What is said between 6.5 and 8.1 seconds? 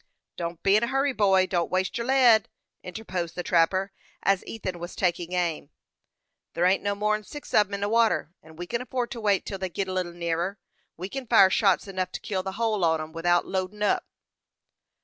"There ain't no more 'n six on 'em in the